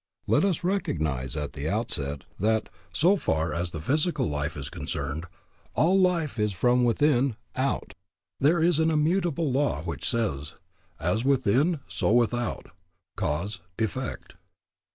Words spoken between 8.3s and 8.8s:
There is